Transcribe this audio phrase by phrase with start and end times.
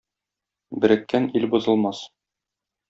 [0.85, 2.05] Береккән ил бозылмас.